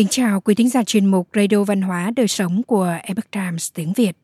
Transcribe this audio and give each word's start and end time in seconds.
Kính 0.00 0.08
chào 0.10 0.40
quý 0.40 0.54
thính 0.54 0.68
giả 0.68 0.84
chuyên 0.84 1.06
mục 1.06 1.28
Radio 1.34 1.64
Văn 1.64 1.82
hóa 1.82 2.12
Đời 2.16 2.28
Sống 2.28 2.62
của 2.62 2.96
Epoch 3.02 3.30
Times 3.30 3.70
tiếng 3.74 3.92
Việt. 3.92 4.16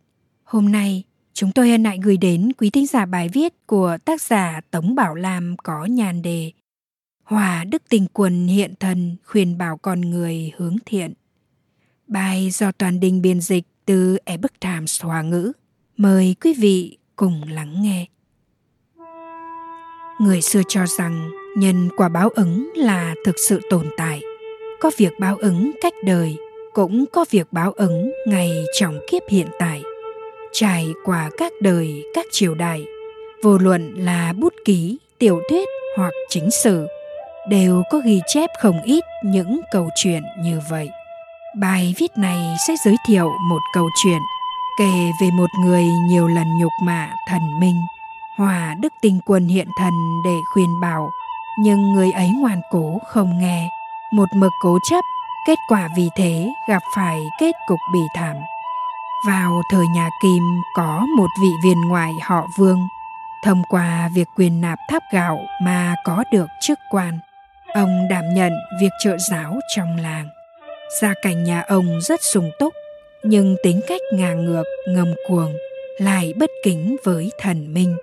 Hôm 0.44 0.72
nay, 0.72 1.02
chúng 1.34 1.52
tôi 1.52 1.70
hân 1.70 1.84
hạnh 1.84 2.00
gửi 2.00 2.16
đến 2.16 2.52
quý 2.58 2.70
thính 2.70 2.86
giả 2.86 3.06
bài 3.06 3.28
viết 3.32 3.66
của 3.66 3.98
tác 4.04 4.20
giả 4.20 4.60
Tống 4.70 4.94
Bảo 4.94 5.14
Lam 5.14 5.56
có 5.62 5.84
nhàn 5.84 6.22
đề 6.22 6.52
Hòa 7.24 7.64
Đức 7.64 7.82
Tình 7.88 8.06
Quần 8.12 8.46
hiện 8.46 8.74
thần 8.80 9.16
khuyên 9.24 9.58
bảo 9.58 9.76
con 9.76 10.00
người 10.00 10.52
hướng 10.56 10.76
thiện. 10.86 11.12
Bài 12.06 12.50
do 12.50 12.72
Toàn 12.72 13.00
Đình 13.00 13.22
biên 13.22 13.40
dịch 13.40 13.64
từ 13.84 14.18
Epoch 14.24 14.60
Times 14.60 15.02
Hòa 15.02 15.22
ngữ. 15.22 15.52
Mời 15.96 16.36
quý 16.40 16.54
vị 16.54 16.98
cùng 17.16 17.42
lắng 17.48 17.82
nghe. 17.82 18.06
Người 20.20 20.42
xưa 20.42 20.62
cho 20.68 20.86
rằng 20.86 21.30
nhân 21.56 21.88
quả 21.96 22.08
báo 22.08 22.28
ứng 22.28 22.72
là 22.76 23.14
thực 23.24 23.36
sự 23.48 23.60
tồn 23.70 23.86
tại– 23.96 24.22
có 24.80 24.90
việc 24.96 25.12
báo 25.20 25.36
ứng 25.36 25.72
cách 25.80 25.92
đời, 26.04 26.36
cũng 26.72 27.04
có 27.12 27.24
việc 27.30 27.46
báo 27.50 27.72
ứng 27.72 28.12
ngày 28.26 28.64
trong 28.78 28.98
kiếp 29.10 29.22
hiện 29.28 29.46
tại. 29.58 29.82
Trải 30.52 30.88
qua 31.04 31.30
các 31.38 31.52
đời, 31.60 32.02
các 32.14 32.26
triều 32.30 32.54
đại, 32.54 32.84
vô 33.42 33.58
luận 33.58 33.94
là 33.96 34.32
bút 34.32 34.54
ký, 34.64 34.98
tiểu 35.18 35.40
thuyết 35.50 35.68
hoặc 35.96 36.12
chính 36.28 36.50
sử, 36.50 36.86
đều 37.48 37.82
có 37.90 38.00
ghi 38.04 38.20
chép 38.26 38.50
không 38.60 38.82
ít 38.82 39.04
những 39.24 39.60
câu 39.72 39.88
chuyện 39.96 40.22
như 40.42 40.60
vậy. 40.70 40.88
Bài 41.58 41.94
viết 41.98 42.10
này 42.16 42.56
sẽ 42.68 42.74
giới 42.84 42.96
thiệu 43.08 43.32
một 43.50 43.60
câu 43.74 43.88
chuyện 44.02 44.18
kể 44.78 45.10
về 45.20 45.30
một 45.30 45.50
người 45.64 45.84
nhiều 45.84 46.28
lần 46.28 46.58
nhục 46.58 46.72
mạ 46.82 47.14
thần 47.28 47.60
minh, 47.60 47.76
hòa 48.38 48.74
đức 48.80 48.92
tinh 49.02 49.20
quân 49.26 49.46
hiện 49.46 49.68
thần 49.78 49.92
để 50.24 50.36
khuyên 50.52 50.80
bảo, 50.80 51.10
nhưng 51.58 51.92
người 51.92 52.12
ấy 52.12 52.30
ngoan 52.40 52.60
cố 52.70 52.98
không 53.06 53.38
nghe 53.38 53.68
một 54.12 54.28
mực 54.34 54.52
cố 54.60 54.78
chấp, 54.90 55.04
kết 55.46 55.58
quả 55.68 55.88
vì 55.96 56.08
thế 56.16 56.48
gặp 56.68 56.82
phải 56.94 57.28
kết 57.40 57.52
cục 57.66 57.78
bỉ 57.92 58.00
thảm. 58.14 58.36
Vào 59.26 59.62
thời 59.70 59.86
nhà 59.94 60.10
kim, 60.22 60.42
có 60.74 61.06
một 61.16 61.26
vị 61.42 61.48
viên 61.64 61.80
ngoại 61.80 62.12
họ 62.22 62.46
vương, 62.58 62.88
thông 63.44 63.62
qua 63.68 64.08
việc 64.14 64.28
quyền 64.36 64.60
nạp 64.60 64.78
tháp 64.90 65.02
gạo 65.12 65.40
mà 65.62 65.94
có 66.04 66.24
được 66.32 66.46
chức 66.60 66.78
quan. 66.90 67.18
Ông 67.74 68.08
đảm 68.10 68.24
nhận 68.34 68.52
việc 68.80 68.92
trợ 69.02 69.16
giáo 69.30 69.60
trong 69.76 69.96
làng. 69.96 70.28
Gia 71.00 71.14
cảnh 71.22 71.44
nhà 71.44 71.60
ông 71.60 72.00
rất 72.00 72.20
sung 72.22 72.50
túc, 72.58 72.72
nhưng 73.22 73.56
tính 73.62 73.80
cách 73.88 74.00
ngang 74.12 74.44
ngược 74.44 74.64
ngầm 74.88 75.14
cuồng, 75.28 75.52
lại 75.98 76.32
bất 76.36 76.50
kính 76.64 76.96
với 77.04 77.30
thần 77.40 77.74
minh. 77.74 77.96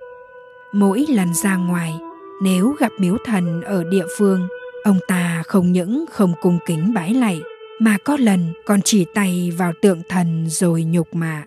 Mỗi 0.72 1.04
lần 1.08 1.34
ra 1.34 1.56
ngoài, 1.56 1.94
nếu 2.42 2.74
gặp 2.78 2.92
miếu 2.98 3.16
thần 3.26 3.62
ở 3.62 3.84
địa 3.84 4.04
phương 4.18 4.48
Ông 4.84 4.98
ta 5.08 5.42
không 5.46 5.72
những 5.72 6.04
không 6.10 6.32
cung 6.40 6.58
kính 6.66 6.94
bái 6.94 7.14
lạy 7.14 7.40
mà 7.80 7.96
có 8.04 8.16
lần 8.20 8.52
còn 8.66 8.80
chỉ 8.82 9.06
tay 9.14 9.52
vào 9.56 9.72
tượng 9.82 10.02
thần 10.08 10.46
rồi 10.48 10.84
nhục 10.84 11.14
mạ. 11.14 11.44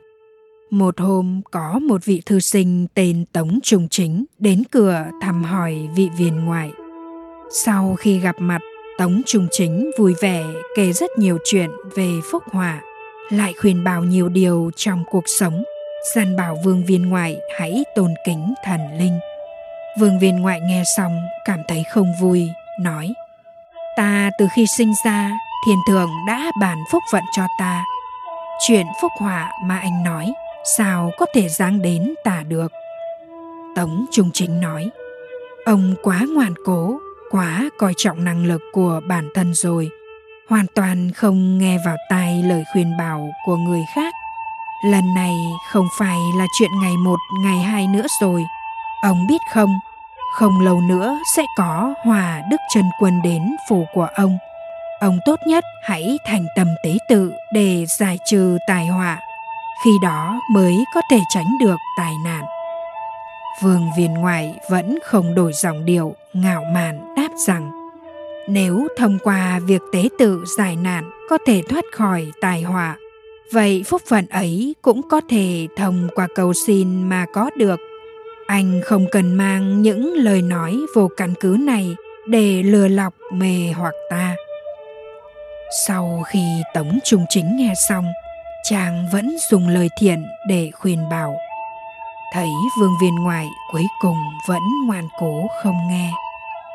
Một 0.69 0.99
hôm 0.99 1.41
có 1.52 1.79
một 1.79 2.05
vị 2.05 2.21
thư 2.25 2.39
sinh 2.39 2.88
tên 2.94 3.25
Tống 3.33 3.59
Trung 3.63 3.88
Chính 3.89 4.25
đến 4.39 4.63
cửa 4.71 5.05
thăm 5.21 5.44
hỏi 5.44 5.89
vị 5.95 6.09
viên 6.17 6.45
ngoại. 6.45 6.71
Sau 7.52 7.95
khi 7.99 8.19
gặp 8.19 8.35
mặt, 8.39 8.61
Tống 8.97 9.21
Trung 9.25 9.47
Chính 9.51 9.91
vui 9.97 10.13
vẻ 10.22 10.45
kể 10.75 10.94
rất 10.94 11.11
nhiều 11.17 11.38
chuyện 11.45 11.69
về 11.95 12.11
phúc 12.31 12.44
họa, 12.51 12.81
lại 13.29 13.53
khuyên 13.61 13.83
bảo 13.83 14.03
nhiều 14.03 14.29
điều 14.29 14.72
trong 14.75 15.03
cuộc 15.11 15.23
sống, 15.25 15.63
dặn 16.16 16.35
bảo 16.35 16.57
vương 16.66 16.85
viên 16.85 17.09
ngoại 17.09 17.38
hãy 17.59 17.83
tôn 17.95 18.13
kính 18.25 18.53
thần 18.66 18.81
linh. 18.99 19.19
Vương 19.99 20.19
viên 20.19 20.39
ngoại 20.39 20.59
nghe 20.61 20.83
xong 20.97 21.19
cảm 21.45 21.59
thấy 21.67 21.83
không 21.94 22.07
vui, 22.22 22.47
nói– 22.81 23.13
Ta 23.98 24.30
từ 24.38 24.48
khi 24.56 24.67
sinh 24.67 24.94
ra, 25.06 25.31
thiên 25.66 25.78
thượng 25.88 26.09
đã 26.28 26.52
bàn 26.62 26.84
phúc 26.91 27.03
vận 27.12 27.24
cho 27.31 27.44
ta. 27.59 27.85
Chuyện 28.68 28.88
phúc 29.02 29.12
họa 29.19 29.52
mà 29.63 29.80
anh 29.80 30.03
nói, 30.03 30.34
sao 30.78 31.12
có 31.18 31.25
thể 31.35 31.50
giáng 31.50 31.81
đến 31.81 32.13
ta 32.24 32.44
được? 32.47 32.72
Tống 33.75 34.06
Trung 34.12 34.31
Chính 34.34 34.62
nói, 34.62 34.90
ông 35.66 35.96
quá 36.03 36.22
ngoan 36.36 36.53
cố, 36.66 37.00
quá 37.31 37.69
coi 37.78 37.94
trọng 37.97 38.24
năng 38.24 38.46
lực 38.46 38.62
của 38.72 39.02
bản 39.07 39.30
thân 39.34 39.53
rồi, 39.53 39.90
hoàn 40.50 40.66
toàn 40.75 41.12
không 41.12 41.57
nghe 41.57 41.78
vào 41.86 41.96
tai 42.09 42.44
lời 42.44 42.63
khuyên 42.74 42.97
bảo 42.97 43.30
của 43.46 43.56
người 43.56 43.81
khác. 43.96 44.13
Lần 44.86 45.13
này 45.16 45.36
không 45.72 45.88
phải 46.00 46.18
là 46.38 46.46
chuyện 46.59 46.72
ngày 46.81 46.97
một, 46.97 47.18
ngày 47.44 47.57
hai 47.57 47.88
nữa 47.88 48.06
rồi. 48.22 48.46
Ông 49.02 49.28
biết 49.28 49.41
không, 49.53 49.80
không 50.33 50.59
lâu 50.61 50.81
nữa 50.81 51.19
sẽ 51.35 51.45
có 51.57 51.93
hòa 52.03 52.41
đức 52.51 52.57
chân 52.73 52.85
quân 52.99 53.21
đến 53.21 53.55
phủ 53.69 53.88
của 53.93 54.07
ông. 54.15 54.38
Ông 54.99 55.19
tốt 55.25 55.39
nhất 55.47 55.63
hãy 55.83 56.17
thành 56.25 56.45
tâm 56.55 56.67
tế 56.83 56.97
tự 57.09 57.33
để 57.53 57.85
giải 57.85 58.19
trừ 58.25 58.57
tài 58.67 58.88
họa, 58.88 59.19
khi 59.83 59.91
đó 60.03 60.41
mới 60.53 60.85
có 60.95 61.01
thể 61.11 61.19
tránh 61.33 61.57
được 61.59 61.77
tai 61.97 62.13
nạn. 62.25 62.43
Vương 63.61 63.89
viên 63.97 64.13
ngoại 64.13 64.55
vẫn 64.69 64.99
không 65.05 65.35
đổi 65.35 65.53
giọng 65.53 65.85
điệu, 65.85 66.15
ngạo 66.33 66.63
mạn 66.73 67.15
đáp 67.15 67.29
rằng, 67.47 67.71
nếu 68.47 68.88
thông 68.97 69.17
qua 69.23 69.59
việc 69.59 69.81
tế 69.94 70.09
tự 70.19 70.45
giải 70.57 70.75
nạn 70.75 71.11
có 71.29 71.38
thể 71.47 71.61
thoát 71.69 71.83
khỏi 71.94 72.25
tai 72.41 72.61
họa, 72.61 72.95
vậy 73.53 73.83
phúc 73.88 74.01
phận 74.07 74.25
ấy 74.27 74.75
cũng 74.81 75.09
có 75.09 75.21
thể 75.29 75.67
thông 75.77 76.07
qua 76.15 76.27
cầu 76.35 76.53
xin 76.53 77.09
mà 77.09 77.25
có 77.33 77.49
được 77.57 77.79
anh 78.47 78.81
không 78.85 79.06
cần 79.12 79.35
mang 79.35 79.81
những 79.81 80.13
lời 80.13 80.41
nói 80.41 80.80
vô 80.96 81.09
căn 81.18 81.34
cứ 81.40 81.58
này 81.59 81.96
để 82.28 82.63
lừa 82.63 82.88
lọc 82.88 83.13
mê 83.34 83.72
hoặc 83.75 83.94
ta. 84.09 84.35
Sau 85.85 86.24
khi 86.28 86.44
tống 86.74 87.00
trung 87.03 87.25
chính 87.30 87.57
nghe 87.57 87.74
xong, 87.90 88.06
chàng 88.63 89.07
vẫn 89.12 89.36
dùng 89.52 89.68
lời 89.68 89.90
thiện 90.00 90.25
để 90.47 90.72
khuyên 90.74 91.09
bảo. 91.09 91.38
Thấy 92.34 92.50
vương 92.80 92.94
viên 93.02 93.16
ngoại 93.16 93.47
cuối 93.72 93.86
cùng 94.02 94.18
vẫn 94.47 94.62
ngoan 94.88 95.07
cố 95.19 95.47
không 95.63 95.78
nghe, 95.90 96.12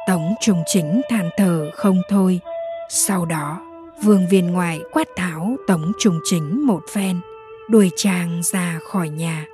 tống 0.06 0.34
trung 0.40 0.62
chính 0.66 1.00
than 1.08 1.30
thở 1.36 1.70
không 1.74 2.02
thôi. 2.08 2.40
Sau 2.88 3.24
đó, 3.24 3.60
vương 4.02 4.28
viên 4.28 4.52
ngoại 4.52 4.80
quát 4.92 5.08
tháo 5.16 5.56
tống 5.68 5.92
trung 6.00 6.20
chính 6.24 6.66
một 6.66 6.82
phen, 6.94 7.20
đuổi 7.68 7.90
chàng 7.96 8.40
ra 8.42 8.78
khỏi 8.90 9.08
nhà. 9.08 9.46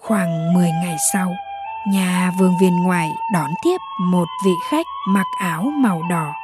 Khoảng 0.00 0.52
10 0.52 0.70
ngày 0.82 0.96
sau, 1.12 1.34
nhà 1.88 2.32
vương 2.38 2.58
viên 2.60 2.82
ngoại 2.82 3.10
đón 3.34 3.50
tiếp 3.64 3.76
một 4.00 4.28
vị 4.44 4.52
khách 4.70 4.86
mặc 5.08 5.26
áo 5.40 5.62
màu 5.62 6.02
đỏ, 6.10 6.34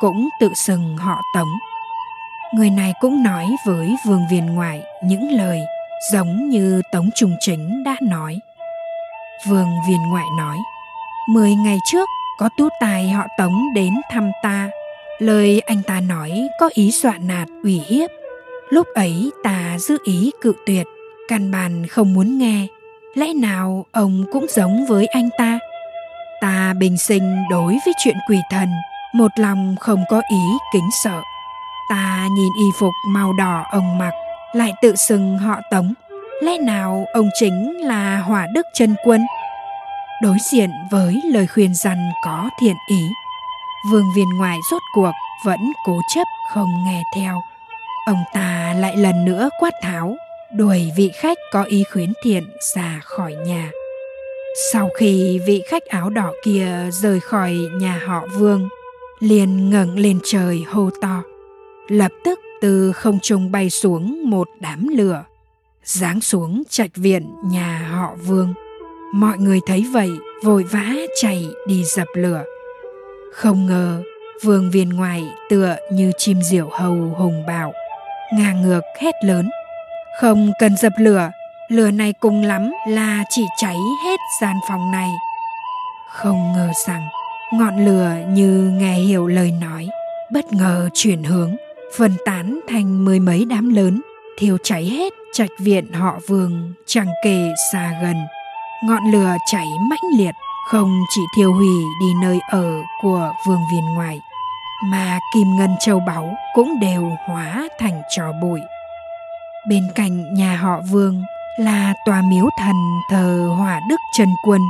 cũng 0.00 0.28
tự 0.40 0.54
xưng 0.54 0.96
họ 0.96 1.20
Tống. 1.34 1.48
Người 2.54 2.70
này 2.70 2.92
cũng 3.00 3.22
nói 3.22 3.56
với 3.66 3.96
vương 4.06 4.26
viên 4.30 4.46
ngoại 4.46 4.82
những 5.04 5.30
lời 5.30 5.60
giống 6.12 6.48
như 6.48 6.82
Tống 6.92 7.10
Trung 7.14 7.36
Chính 7.40 7.84
đã 7.84 7.96
nói. 8.02 8.38
Vương 9.48 9.68
viên 9.88 10.02
ngoại 10.10 10.26
nói, 10.38 10.56
mười 11.28 11.54
ngày 11.54 11.78
trước 11.92 12.08
có 12.38 12.48
tú 12.56 12.68
tài 12.80 13.08
họ 13.08 13.26
Tống 13.38 13.74
đến 13.74 13.94
thăm 14.10 14.30
ta. 14.42 14.70
Lời 15.18 15.60
anh 15.60 15.82
ta 15.82 16.00
nói 16.00 16.48
có 16.60 16.70
ý 16.74 16.90
dọa 16.90 17.14
nạt 17.18 17.48
ủy 17.62 17.80
hiếp. 17.86 18.10
Lúc 18.70 18.86
ấy 18.94 19.30
ta 19.44 19.78
giữ 19.78 19.98
ý 20.04 20.30
cự 20.40 20.54
tuyệt, 20.66 20.86
căn 21.28 21.50
bàn 21.50 21.86
không 21.86 22.14
muốn 22.14 22.38
nghe 22.38 22.66
lẽ 23.14 23.34
nào 23.34 23.86
ông 23.92 24.24
cũng 24.32 24.46
giống 24.48 24.86
với 24.86 25.06
anh 25.06 25.28
ta? 25.38 25.58
Ta 26.40 26.74
bình 26.78 26.96
sinh 26.96 27.44
đối 27.50 27.78
với 27.84 27.94
chuyện 28.04 28.16
quỷ 28.28 28.38
thần, 28.50 28.68
một 29.14 29.30
lòng 29.36 29.76
không 29.80 30.04
có 30.08 30.22
ý 30.30 30.42
kính 30.72 30.88
sợ. 31.04 31.22
Ta 31.90 32.26
nhìn 32.36 32.52
y 32.58 32.64
phục 32.80 32.92
màu 33.08 33.32
đỏ 33.32 33.64
ông 33.70 33.98
mặc, 33.98 34.12
lại 34.52 34.72
tự 34.82 34.96
xưng 34.96 35.38
họ 35.38 35.60
tống. 35.70 35.94
Lẽ 36.42 36.58
nào 36.58 37.06
ông 37.12 37.28
chính 37.40 37.80
là 37.80 38.18
hỏa 38.18 38.46
đức 38.54 38.66
chân 38.74 38.94
quân? 39.04 39.20
Đối 40.22 40.36
diện 40.50 40.70
với 40.90 41.20
lời 41.32 41.46
khuyên 41.46 41.74
răn 41.74 41.98
có 42.24 42.50
thiện 42.60 42.76
ý, 42.86 43.02
vương 43.90 44.12
viên 44.16 44.28
ngoại 44.38 44.58
rốt 44.70 44.82
cuộc 44.94 45.12
vẫn 45.44 45.72
cố 45.86 46.00
chấp 46.14 46.26
không 46.54 46.84
nghe 46.84 47.02
theo. 47.16 47.40
Ông 48.06 48.24
ta 48.34 48.74
lại 48.78 48.96
lần 48.96 49.24
nữa 49.24 49.48
quát 49.60 49.72
tháo 49.82 50.16
đuổi 50.56 50.92
vị 50.96 51.10
khách 51.14 51.38
có 51.52 51.62
ý 51.62 51.84
khuyến 51.92 52.12
thiện 52.22 52.44
ra 52.74 53.00
khỏi 53.04 53.34
nhà. 53.34 53.70
Sau 54.72 54.88
khi 54.98 55.38
vị 55.46 55.62
khách 55.68 55.84
áo 55.86 56.10
đỏ 56.10 56.32
kia 56.44 56.90
rời 56.90 57.20
khỏi 57.20 57.52
nhà 57.52 58.02
họ 58.06 58.26
vương, 58.26 58.68
liền 59.20 59.70
ngẩng 59.70 59.98
lên 59.98 60.18
trời 60.24 60.64
hô 60.68 60.90
to. 61.00 61.22
Lập 61.88 62.12
tức 62.24 62.38
từ 62.60 62.92
không 62.92 63.18
trung 63.22 63.52
bay 63.52 63.70
xuống 63.70 64.30
một 64.30 64.48
đám 64.60 64.88
lửa, 64.88 65.24
giáng 65.84 66.20
xuống 66.20 66.62
trạch 66.68 66.96
viện 66.96 67.34
nhà 67.44 67.88
họ 67.92 68.14
vương. 68.26 68.54
Mọi 69.14 69.38
người 69.38 69.60
thấy 69.66 69.86
vậy, 69.92 70.10
vội 70.42 70.62
vã 70.62 70.92
chạy 71.20 71.48
đi 71.66 71.84
dập 71.84 72.08
lửa. 72.14 72.44
Không 73.32 73.66
ngờ, 73.66 74.02
vương 74.42 74.70
viên 74.70 74.88
ngoài 74.88 75.24
tựa 75.50 75.76
như 75.92 76.12
chim 76.18 76.42
diều 76.42 76.68
hầu 76.68 76.94
hùng 76.94 77.46
bạo, 77.46 77.72
ngang 78.34 78.62
ngược 78.62 78.82
hét 79.00 79.14
lớn 79.24 79.50
không 80.20 80.52
cần 80.58 80.76
dập 80.76 80.92
lửa, 80.98 81.30
lửa 81.68 81.90
này 81.90 82.12
cùng 82.12 82.42
lắm 82.42 82.72
là 82.88 83.24
chỉ 83.30 83.42
cháy 83.56 83.76
hết 84.04 84.20
gian 84.40 84.56
phòng 84.68 84.90
này. 84.90 85.10
Không 86.08 86.52
ngờ 86.52 86.70
rằng 86.86 87.08
ngọn 87.52 87.84
lửa 87.84 88.10
như 88.28 88.70
nghe 88.80 88.94
hiểu 88.94 89.26
lời 89.26 89.52
nói, 89.60 89.88
bất 90.32 90.52
ngờ 90.52 90.88
chuyển 90.94 91.22
hướng, 91.22 91.56
phân 91.96 92.16
tán 92.24 92.60
thành 92.68 93.04
mười 93.04 93.20
mấy 93.20 93.44
đám 93.44 93.74
lớn 93.74 94.00
thiêu 94.38 94.58
cháy 94.64 94.84
hết 94.84 95.12
trạch 95.32 95.50
viện 95.58 95.92
họ 95.92 96.18
vương 96.28 96.72
chẳng 96.86 97.08
kể 97.24 97.52
xa 97.72 97.92
gần 98.02 98.16
ngọn 98.84 99.12
lửa 99.12 99.36
cháy 99.46 99.66
mãnh 99.90 100.18
liệt 100.18 100.34
không 100.68 101.00
chỉ 101.14 101.22
thiêu 101.36 101.52
hủy 101.52 101.84
đi 102.00 102.06
nơi 102.22 102.40
ở 102.50 102.82
của 103.02 103.32
vương 103.46 103.60
viên 103.72 103.84
ngoại 103.94 104.20
mà 104.84 105.18
kim 105.34 105.56
ngân 105.56 105.70
châu 105.80 106.00
báu 106.00 106.34
cũng 106.54 106.80
đều 106.80 107.10
hóa 107.26 107.68
thành 107.78 108.02
trò 108.16 108.32
bụi 108.42 108.60
bên 109.68 109.82
cạnh 109.94 110.34
nhà 110.34 110.56
họ 110.56 110.80
vương 110.90 111.22
là 111.58 111.94
tòa 112.06 112.22
miếu 112.30 112.48
thần 112.58 112.76
thờ 113.10 113.48
hỏa 113.58 113.80
đức 113.88 114.00
trần 114.18 114.28
quân. 114.44 114.60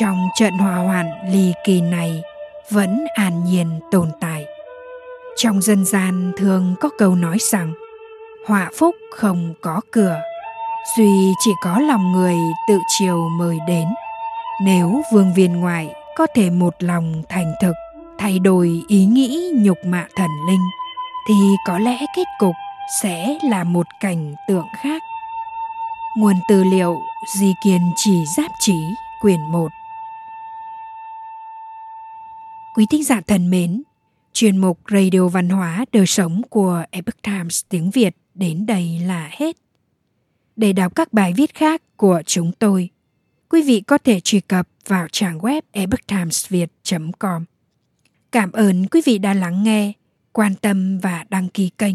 Trong 0.00 0.28
trận 0.34 0.58
hỏa 0.58 0.76
hoạn 0.76 1.10
ly 1.32 1.52
kỳ 1.64 1.80
này 1.80 2.22
vẫn 2.70 3.04
an 3.14 3.44
nhiên 3.44 3.80
tồn 3.90 4.10
tại. 4.20 4.44
Trong 5.36 5.62
dân 5.62 5.84
gian 5.84 6.32
thường 6.36 6.74
có 6.80 6.88
câu 6.98 7.14
nói 7.14 7.36
rằng, 7.40 7.72
họa 8.46 8.70
phúc 8.78 8.94
không 9.16 9.54
có 9.60 9.80
cửa, 9.90 10.20
duy 10.96 11.32
chỉ 11.44 11.50
có 11.62 11.78
lòng 11.78 12.12
người 12.12 12.34
tự 12.68 12.78
chiều 12.88 13.28
mời 13.38 13.58
đến. 13.68 13.88
Nếu 14.62 15.02
vương 15.12 15.34
viên 15.34 15.60
ngoại 15.60 15.94
có 16.16 16.26
thể 16.34 16.50
một 16.50 16.74
lòng 16.78 17.22
thành 17.28 17.52
thực, 17.62 17.74
thay 18.18 18.38
đổi 18.38 18.82
ý 18.88 19.04
nghĩ 19.04 19.52
nhục 19.54 19.78
mạ 19.84 20.06
thần 20.16 20.30
linh, 20.48 20.64
thì 21.28 21.34
có 21.66 21.78
lẽ 21.78 21.98
kết 22.16 22.24
cục 22.38 22.54
sẽ 23.02 23.38
là 23.42 23.64
một 23.64 23.86
cảnh 24.00 24.34
tượng 24.48 24.66
khác 24.82 25.02
nguồn 26.16 26.36
tư 26.48 26.64
liệu 26.64 26.96
di 27.38 27.52
kiên 27.64 27.80
chỉ 27.96 28.24
giáp 28.36 28.50
trí 28.60 28.94
quyển 29.20 29.40
1 29.40 29.68
Quý 32.74 32.86
thính 32.90 33.04
giả 33.04 33.20
thân 33.20 33.50
mến, 33.50 33.82
chuyên 34.32 34.56
mục 34.56 34.78
Radio 34.90 35.28
Văn 35.28 35.48
hóa 35.48 35.84
Đời 35.92 36.06
Sống 36.06 36.42
của 36.50 36.84
Epoch 36.90 37.22
Times 37.22 37.62
tiếng 37.68 37.90
Việt 37.90 38.16
đến 38.34 38.66
đây 38.66 39.00
là 39.06 39.30
hết. 39.32 39.56
Để 40.56 40.72
đọc 40.72 40.94
các 40.94 41.12
bài 41.12 41.32
viết 41.36 41.54
khác 41.54 41.82
của 41.96 42.22
chúng 42.26 42.52
tôi, 42.52 42.88
quý 43.48 43.62
vị 43.62 43.80
có 43.80 43.98
thể 43.98 44.20
truy 44.20 44.40
cập 44.40 44.68
vào 44.86 45.08
trang 45.12 45.38
web 45.38 45.60
epochtimesviet.com. 45.72 47.44
Cảm 48.32 48.52
ơn 48.52 48.86
quý 48.86 49.00
vị 49.04 49.18
đã 49.18 49.34
lắng 49.34 49.62
nghe, 49.62 49.92
quan 50.32 50.54
tâm 50.54 50.98
và 50.98 51.24
đăng 51.28 51.48
ký 51.48 51.70
kênh. 51.78 51.94